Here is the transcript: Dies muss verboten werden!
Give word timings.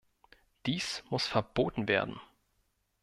Dies 0.65 1.03
muss 1.11 1.27
verboten 1.27 1.87
werden! 1.87 2.19